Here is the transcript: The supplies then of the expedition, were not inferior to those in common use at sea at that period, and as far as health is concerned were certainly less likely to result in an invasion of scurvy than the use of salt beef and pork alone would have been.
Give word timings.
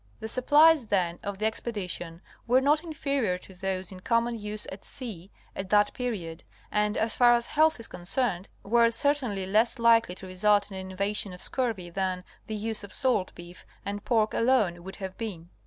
The 0.19 0.27
supplies 0.27 0.87
then 0.87 1.19
of 1.21 1.37
the 1.37 1.45
expedition, 1.45 2.23
were 2.47 2.59
not 2.59 2.83
inferior 2.83 3.37
to 3.37 3.53
those 3.53 3.91
in 3.91 3.99
common 3.99 4.35
use 4.35 4.65
at 4.71 4.83
sea 4.83 5.29
at 5.55 5.69
that 5.69 5.93
period, 5.93 6.43
and 6.71 6.97
as 6.97 7.15
far 7.15 7.33
as 7.35 7.45
health 7.45 7.79
is 7.79 7.87
concerned 7.87 8.49
were 8.63 8.89
certainly 8.89 9.45
less 9.45 9.77
likely 9.77 10.15
to 10.15 10.25
result 10.25 10.71
in 10.71 10.77
an 10.77 10.89
invasion 10.89 11.33
of 11.33 11.41
scurvy 11.43 11.91
than 11.91 12.23
the 12.47 12.55
use 12.55 12.83
of 12.83 12.91
salt 12.91 13.31
beef 13.35 13.63
and 13.85 14.03
pork 14.03 14.33
alone 14.33 14.83
would 14.83 14.95
have 14.95 15.15
been. 15.19 15.49